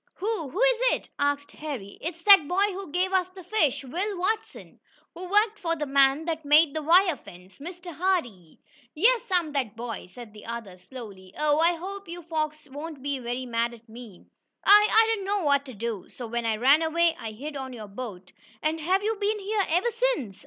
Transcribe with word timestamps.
"Who 0.15 0.49
who 0.49 0.59
is 0.59 0.81
it?" 0.93 1.09
asked 1.19 1.51
Harry. 1.51 1.99
"It's 2.01 2.23
that 2.23 2.47
boy 2.47 2.73
who 2.73 2.91
gave 2.91 3.13
us 3.13 3.29
the 3.29 3.43
fish 3.43 3.83
Will 3.83 4.17
Watson, 4.17 4.79
who 5.13 5.29
worked 5.29 5.59
for 5.59 5.75
the 5.75 5.85
man 5.85 6.25
that 6.25 6.43
made 6.43 6.73
the 6.73 6.81
wire 6.81 7.15
fence 7.15 7.59
Mr. 7.59 7.93
Hardee." 7.93 8.57
"Yes, 8.95 9.21
I'm 9.29 9.51
that 9.51 9.75
boy," 9.75 10.07
said 10.07 10.33
the 10.33 10.47
other, 10.47 10.79
slowly. 10.79 11.35
"Oh, 11.37 11.59
I 11.59 11.75
hope 11.75 12.07
your 12.07 12.23
folks 12.23 12.67
won't 12.67 13.03
be 13.03 13.19
very 13.19 13.45
mad 13.45 13.75
at 13.75 13.87
me. 13.87 14.25
I 14.65 14.87
I 14.89 15.05
didn't 15.11 15.25
know 15.25 15.43
what 15.43 15.65
to 15.67 15.75
do, 15.75 16.09
so 16.09 16.25
when 16.25 16.47
I 16.47 16.55
ran 16.57 16.81
away, 16.81 17.15
I 17.19 17.33
hid 17.33 17.55
on 17.55 17.71
your 17.71 17.87
boat." 17.87 18.31
"And 18.63 18.79
have 18.79 19.03
you 19.03 19.15
been 19.17 19.37
here 19.37 19.63
ever 19.69 19.91
since?" 19.91 20.39